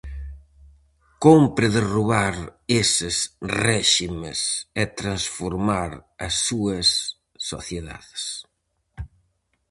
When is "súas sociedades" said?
6.47-8.23